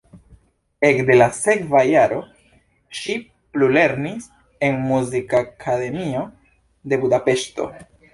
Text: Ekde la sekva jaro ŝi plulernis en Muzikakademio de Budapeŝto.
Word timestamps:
Ekde 0.87 1.15
la 1.17 1.25
sekva 1.39 1.81
jaro 1.87 2.21
ŝi 2.99 3.17
plulernis 3.57 4.25
en 4.69 4.81
Muzikakademio 4.93 6.25
de 6.95 7.01
Budapeŝto. 7.05 7.69